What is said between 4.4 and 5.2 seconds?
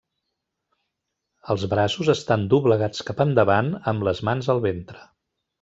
al ventre.